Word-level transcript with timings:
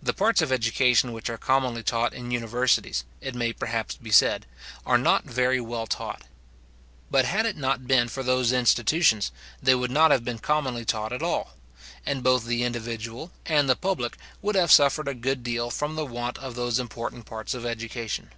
The 0.00 0.14
parts 0.14 0.40
of 0.42 0.52
education 0.52 1.12
which 1.12 1.28
are 1.28 1.36
commonly 1.36 1.82
taught 1.82 2.14
in 2.14 2.30
universities, 2.30 3.02
it 3.20 3.34
may 3.34 3.52
perhaps 3.52 3.96
be 3.96 4.12
said, 4.12 4.46
are 4.86 4.96
not 4.96 5.24
very 5.24 5.60
well 5.60 5.88
taught. 5.88 6.22
But 7.10 7.24
had 7.24 7.44
it 7.44 7.56
not 7.56 7.88
been 7.88 8.06
for 8.06 8.22
those 8.22 8.52
institutions, 8.52 9.32
they 9.60 9.74
would 9.74 9.90
not 9.90 10.12
have 10.12 10.24
been 10.24 10.38
commonly 10.38 10.84
taught 10.84 11.12
at 11.12 11.20
all; 11.20 11.56
and 12.06 12.22
both 12.22 12.44
the 12.44 12.62
individual 12.62 13.32
and 13.44 13.68
the 13.68 13.74
public 13.74 14.16
would 14.40 14.54
have 14.54 14.70
suffered 14.70 15.08
a 15.08 15.14
good 15.14 15.42
deal 15.42 15.68
from 15.68 15.96
the 15.96 16.06
want 16.06 16.38
of 16.38 16.54
those 16.54 16.78
important 16.78 17.26
parts 17.26 17.54
of 17.54 17.66
education. 17.66 18.30